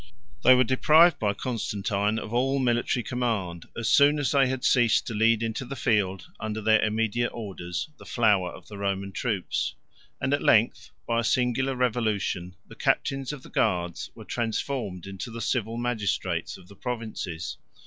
[0.43, 5.05] They were deprived by Constantine of all military command, as soon as they had ceased
[5.05, 9.75] to lead into the field, under their immediate orders, the flower of the Roman troops;
[10.19, 15.29] and at length, by a singular revolution, the captains of the guards were transformed into
[15.29, 17.57] the civil magistrates of the provinces.